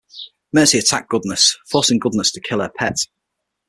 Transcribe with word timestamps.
Mercy 0.51 0.79
attacked 0.79 1.09
Goodness, 1.11 1.59
forcing 1.69 1.99
Goodness 1.99 2.31
to 2.31 2.41
kill 2.41 2.59
her 2.61 2.71
pet. 2.75 2.97